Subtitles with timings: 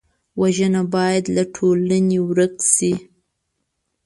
[0.41, 2.93] وژنه باید له ټولنې ورک شي